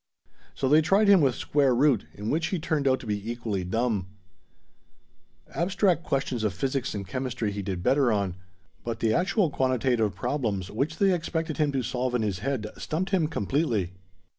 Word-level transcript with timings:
So 0.55 0.67
they 0.67 0.81
tried 0.81 1.07
him 1.07 1.21
with 1.21 1.35
square 1.35 1.75
root, 1.75 2.07
in 2.15 2.31
which 2.31 2.47
he 2.47 2.57
turned 2.57 2.87
out 2.87 2.99
to 3.01 3.05
be 3.05 3.31
equally 3.31 3.63
dumb. 3.63 4.07
Abstract 5.53 6.01
questions 6.03 6.43
of 6.43 6.55
physics 6.55 6.95
and 6.95 7.07
chemistry 7.07 7.51
he 7.51 7.61
did 7.61 7.83
better 7.83 8.11
on; 8.11 8.33
but 8.83 8.99
the 8.99 9.13
actual 9.13 9.51
quantitative 9.51 10.15
problems, 10.15 10.71
which 10.71 10.97
they 10.97 11.13
expected 11.13 11.57
him 11.57 11.71
to 11.73 11.83
solve 11.83 12.15
in 12.15 12.23
his 12.23 12.39
head, 12.39 12.65
stumped 12.79 13.11
him 13.11 13.27
completely. 13.27 13.93